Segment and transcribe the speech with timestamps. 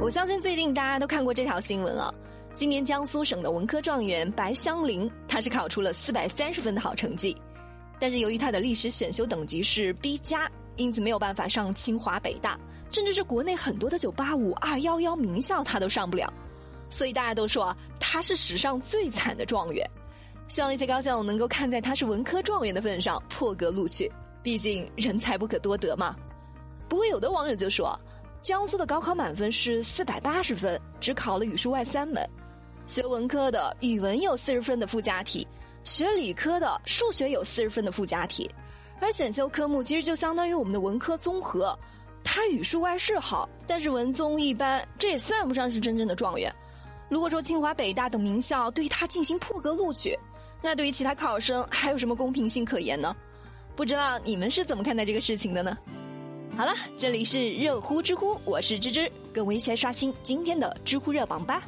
[0.00, 2.12] 我相信最近大家都看过这条新闻啊。
[2.52, 7.36] 今年江苏省的文科状元白香菱，她是考出了四百三十分的好成绩，
[7.98, 12.58] 但是由于她的历史选修等级是 B 加，因此没有办法上清华北大，
[12.92, 16.32] 甚至是国内很多的九八五、二幺幺名校她都上不了，
[16.88, 19.88] 所以大家都说啊，她是史上最惨的状元。
[20.46, 24.10] 希望一些高校能够看在她是文科状元的份上破格录取，
[24.42, 26.14] 毕竟人才不可多得嘛。
[26.88, 27.98] 不过有的网友就说，
[28.44, 32.22] 江苏的高考满分是四百八十分，只考了语数外三门。
[32.86, 35.48] 学文科的语文有四十分的附加题，
[35.82, 38.48] 学理科的数学有四十分的附加题，
[39.00, 41.74] 而选修科目其实就相当于我们的文科综合。
[42.22, 46.54] 他语数外是好，但是文综一般，这也算不上是真正的状元。
[47.08, 50.14] 如果说清华、北大等名校对他进行破格录取，
[50.60, 53.16] 那对于其他考生还有什么公平性可言呢？
[53.74, 55.78] 不知道你们是怎么看待这个事情的呢？
[56.56, 61.64] 好了，这里是热乎知乎，我是芝芝，跟我一起来刷新今天的知乎热榜吧。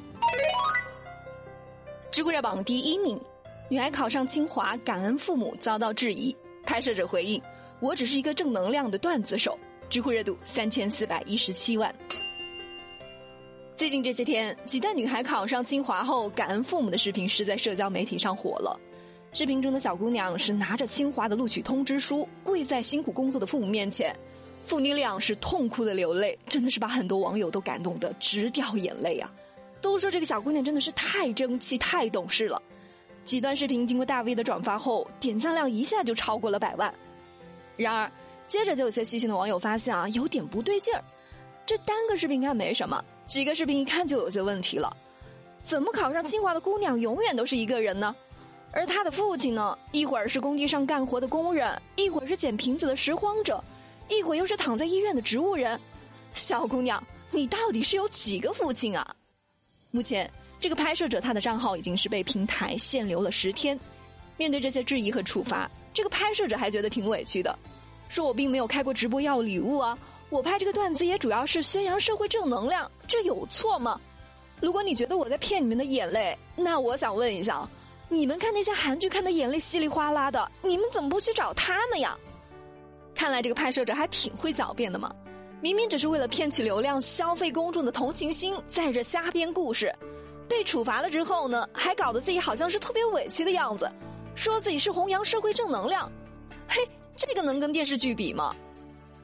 [2.13, 3.21] 知乎热榜第一名，
[3.69, 6.35] 女孩考上清华，感恩父母遭到质疑。
[6.65, 7.43] 拍摄者回应
[7.81, 9.59] ：“我只是一个正能量的段子手。”
[9.91, 11.93] 知乎热度三千四百一十七万。
[13.77, 18.79] 最近这些天，几段女孩考上清华后感恩父母的视频是在社交媒体上火了。
[19.33, 24.15] 视频中的小姑娘是拿着清华的录取通知书，跪在辛苦工作的父母面前，
[24.67, 29.33] 父女俩是痛哭的流泪，真的是把很多网友都感动得直掉眼泪啊。
[29.81, 32.61] 都说这个小姑娘真的是太争气、太懂事了。
[33.25, 36.93] 几段视频经过大 V 的转发后，点赞量一下就超过了百万。
[37.77, 38.11] 然而，
[38.47, 41.03] 接着就有些细心的网友发现啊，有点不对劲儿。
[41.65, 44.97] 这单个视频看没什么，几个视频一看就有些问题了。
[45.63, 48.15] 怎么考上清华的姑娘永远都是一个人呢？
[48.73, 53.63] 而她的父亲呢，一会儿是工地上干活的工人，一会儿是捡瓶子的拾荒者，
[54.09, 55.79] 一会又是躺在医院的植物人。
[56.33, 59.17] 小姑娘，你到底是有几个父亲啊？
[59.91, 63.79] 目前，这个拍摄者他的账号已经是被平台限流了十天。
[64.37, 67.59] 面对这些质疑和处罚，这个拍摄者还觉得挺委屈的，
[68.09, 73.99] 说我并没有开过直播要礼物啊，我拍这个段子也主要是宣扬社会正能量，这有错吗？
[74.61, 77.67] 如果你觉得我在骗你们的眼泪，那我想问一下，
[78.11, 82.15] 你们看那些韩剧看的眼泪稀里哗啦的，你们怎么不去找他们呀？
[83.17, 85.13] 看来这个拍摄者还挺会狡辩的嘛。
[85.63, 89.93] 明明只是为了骗取流量、消费公众的同情心，在这瞎编故事，
[90.47, 93.91] 被处罚了之后呢，还搞得自己好像是特别委屈的样子，
[94.35, 96.13] 说自己是弘扬社会正能量。
[96.69, 98.55] 嘿，这个能跟电视剧比吗？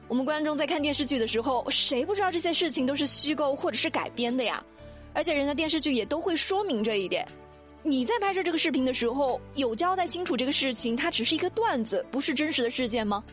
[0.07, 4.61] 我们观众在看电视剧的时候，谁不知道这些事情都是虚构或者是改编的呀？
[5.13, 7.25] 而且人家电视剧也都会说明这一点。
[7.83, 13.23] 你在拍摄这个视频的时候，有交代清楚这个事情，它只是一个段子，不是真实的事件吗？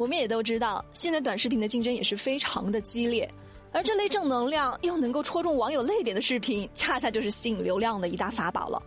[0.00, 3.30] 我们也都知道，现在短视频的竞争也是非常的激烈，
[3.70, 8.82] 而这类正能量又能够戳中网友泪点的视频，恰恰就是吸引流量的一大法宝了。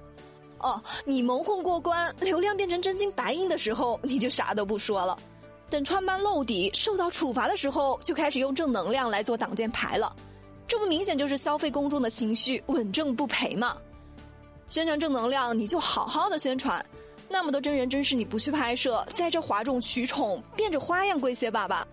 [0.57, 5.15] 哦，你蒙混过关，流量变成真金白银的时候，你就啥都不说了；
[5.69, 10.15] 等穿帮露底，受到处罚的时候，就开始用正能量来做挡箭牌了。
[10.67, 13.77] 这不明显就是消费公众的情绪，稳挣不赔吗？
[14.67, 16.83] 宣传正能量，你就好好的宣传。
[17.33, 21.85] 那么多真人真事你不去拍摄，在这哗众取宠、变着花样跪谢爸爸，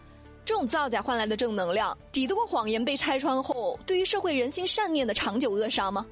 [0.45, 6.05] 这种造假换来的正能量，抵得过谎言被拆穿后对于社会人心善念的长久扼杀吗？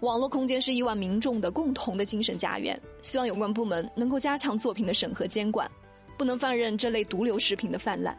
[0.00, 5.70] 网络空间是亿万民众的共同的精神家园，希望有关部门能够加强作品的审核监管，
[6.16, 8.18] 不能放任这类毒瘤视频的泛滥。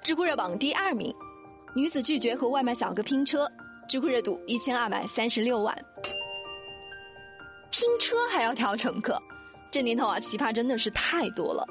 [0.00, 1.12] 知乎热榜第二名，
[1.74, 3.50] 女子拒绝和外卖小哥拼车，
[3.88, 5.76] 知乎热度一千二百三十六万。
[7.88, 9.18] 拼车还要挑乘客，
[9.70, 11.66] 这年头啊，奇葩真的是太多了。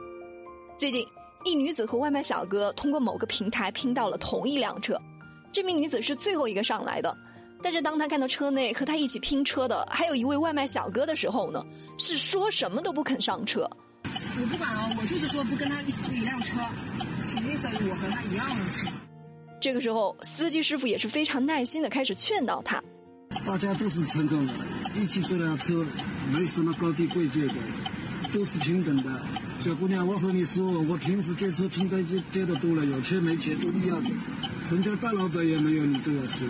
[0.75, 1.05] 最近，
[1.45, 4.99] 一女子和外卖小哥通过某个平台拼到了同一辆车，
[5.51, 7.15] 这名女子是最后一个上来的。
[7.61, 11.63] 但是当她看到车内和她一起拼车的还有一位外卖小哥的时候呢，
[11.99, 13.69] 是说什么都不肯上车。
[14.03, 16.57] 我不管啊，我就是说不跟他一起坐一辆车，
[17.21, 17.67] 什么意思？
[17.67, 18.89] 我和他一样的车。
[19.61, 22.83] 这个时候，司机师傅也是非常耐心的开始劝导他。
[23.45, 24.37] 大家都是乘客，
[24.93, 25.85] 一起坐辆车，
[26.31, 27.53] 没什么高低贵贱的，
[28.33, 29.21] 都是平等的。
[29.59, 34.09] 小姑娘，我和你说，我平时接车拼单接接的多了，有钱没钱都一样的，
[34.69, 36.45] 人家大老板也没有你这样车。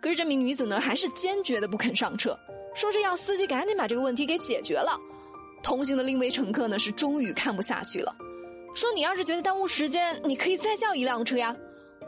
[0.00, 2.38] 可是这名女子呢，还是坚决的不肯上车，
[2.74, 4.98] 说是要司机赶紧把这个问题给解决了。
[5.62, 8.14] 同行的另一位乘客呢，是终于看不下去了，
[8.74, 11.54] 说你要是觉得耽误时间，你可以再叫一辆车呀。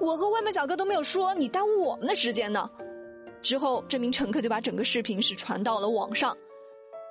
[0.01, 2.71] 我和外卖小哥都没有说你耽误我们的时间呢。
[3.43, 6.37] 之后，这名乘客就把整个视频是传到了网上。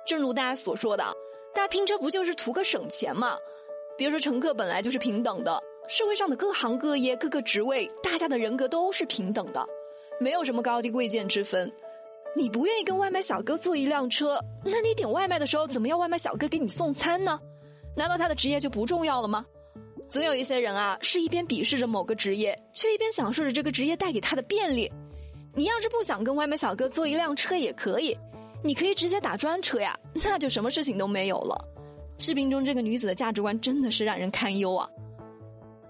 [0.06, 1.04] 正如大家所说的，
[1.54, 3.36] 大家拼车不就是图个省钱吗？
[3.98, 9.66] 别说乘客本来就是平等的，社会上的各行各业、各个职位，大家的人格都是平等的，
[10.18, 11.70] 没有什么高低贵贱之分。
[12.34, 17.38] 你不愿意跟外卖小哥坐一辆车，那你点外卖的时候怎么要外卖小哥给你送餐呢？
[17.96, 19.44] 难道他的职业就不重要了吗？
[20.08, 24.90] 总有一些人啊，是一边鄙视着某个职业，却一边享受着这个职业带给他的便利。
[25.54, 28.16] 你要是不想跟外卖小哥坐一辆车也可以，
[28.62, 31.64] 你可以直接打专车呀， 那就什么事情都没有了。
[32.18, 34.88] 视频中这个女子的价值观真的是让人堪忧啊。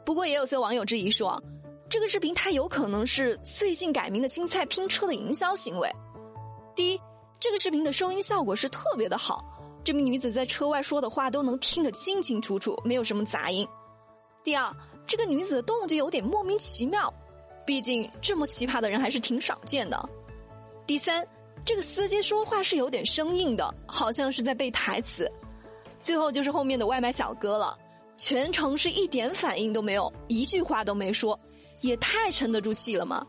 [0.04, 1.42] 不过也有些网友质疑说，
[1.88, 5.90] 这个视频它有可能是最近改名的青菜拼车的营销行为。
[6.74, 7.00] 第一，
[7.38, 9.44] 这个视频的收音效果是特别的好，
[9.84, 13.66] 这名女子在车外说的话都能听得清清楚楚，没有什么杂音。
[14.42, 14.74] 第二，
[15.06, 17.12] 这个女子的动机有点莫名其妙，
[17.64, 20.08] 毕竟这么奇葩的人还是挺少见的。
[20.86, 21.26] 第三，
[21.64, 25.30] 这个司机说话是有点生硬的，好像是在背台词。
[26.00, 27.78] 最后就是后面的外卖小哥了，
[28.16, 31.38] 全程是一点反应都没有，一句话都没说，
[31.80, 33.26] 也太沉得住气了吗？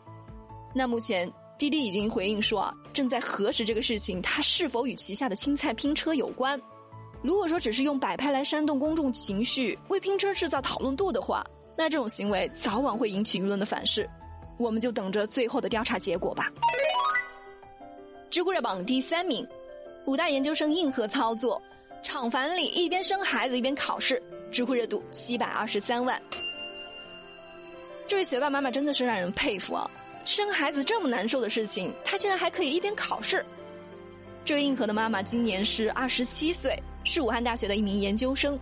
[0.73, 1.31] 那目前。
[1.57, 6.59] 滴滴已经回应说啊，正在核实这个事情，它是否与旗下的青菜拼车有关。
[7.21, 11.45] 如果说只是用摆拍来煽动公众情绪，为拼车制造讨论度的话，
[11.77, 14.09] 那这种行为早晚会引起舆论的反噬。
[14.57, 16.51] 我们就等着最后的调查结果吧。
[18.29, 19.47] 知乎热榜第三名，
[20.05, 21.61] 五大研究生硬核操作，
[22.01, 24.21] 厂房里一边生孩子一边考试，
[24.51, 26.21] 知乎热度七百二十三万。
[28.07, 29.89] 这位学霸妈妈真的是让人佩服啊！
[30.23, 33.43] 生孩子这么难受的事情，她竟然还可以一边考试。
[34.45, 38.59] 这位硬核的妈妈今年是二十七岁，是武汉大学的一名研究生。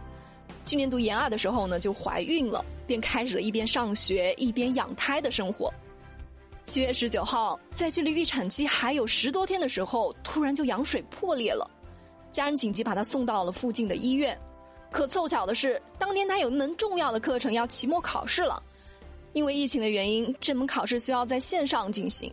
[0.69, 5.73] 去年读研二的时候呢，就怀孕了，便开始了一边上学一边养胎的生活。
[6.63, 11.67] 七月十九号，在距离预产期还有十多天的时候，突然就羊水破裂了，
[12.31, 14.39] 家人紧急把她送到了附近的医院。
[14.91, 18.61] 可凑巧的是，当天她有一门重要的课程要期末考试了。
[19.33, 22.31] 因为疫情的原因，这门考试需要在线上进行。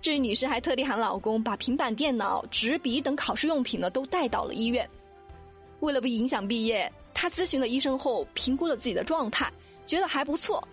[0.00, 4.84] 这位女士还特地喊老公把平板电脑、纸笔等考试用品呢都带到了医院。
[5.78, 9.52] 为了不影响毕业，他咨询了医生后评估了自己的状态，
[9.84, 10.66] 觉得还不错，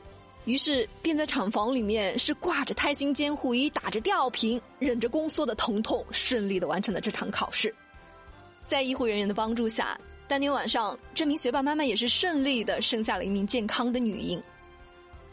[0.46, 7.76] 于是便在厂房里面是挂着胎心监护仪、打着吊瓶、忍着宫缩的疼痛，顺利的完成了这场考试。
[8.66, 14.42] 在医护人员的帮助下，当天晚上，这名学霸妈妈也是顺利的生下了一名健康的女婴。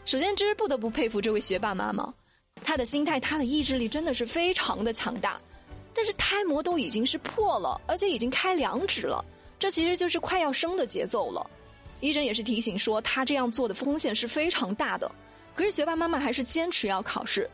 [0.03, 2.13] 首先，之不得不佩服这位学霸妈妈，
[2.61, 5.39] 她的心态、她的意志力真的是非常的强大。
[5.93, 9.23] 但是胎膜都已经是破了，而且已经开两指了，
[9.57, 11.49] 这其实就是快要生的节奏了。
[12.01, 15.09] 医生也是提醒说，他这样做的风险是非常大的。
[15.55, 17.49] 可是学霸妈妈还是坚持要考试。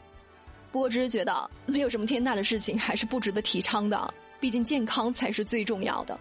[0.71, 4.13] 不过，只是觉得没有什么天大的事情，还是不值得提倡的。
[4.39, 6.19] 毕竟健康才是最重要的。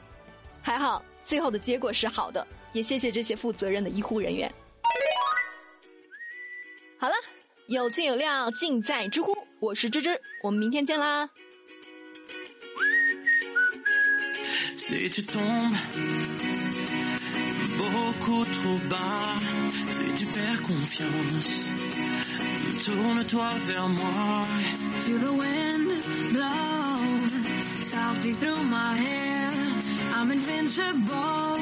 [0.60, 4.52] 还好，最后的结果是好的，也谢谢这些负责任的医护人员。
[6.98, 7.14] 好了，
[7.68, 11.30] 有趣有料尽在知乎，我是芝芝，我们明天见啦。
[14.90, 15.76] Si tu tombes
[17.78, 19.36] beaucoup trop bas,
[19.92, 21.68] si tu perds confiance,
[22.84, 24.46] tourne-toi vers moi.
[25.04, 25.90] Feel the wind
[26.32, 27.28] blow
[27.84, 29.50] softly through my hair.
[30.16, 31.56] I'm invincible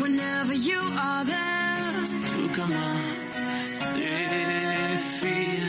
[0.00, 2.04] whenever you are there.
[2.28, 2.98] Tout comme un
[3.94, 5.60] défi.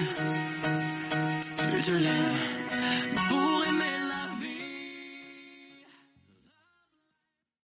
[1.69, 2.50] Tu te lèves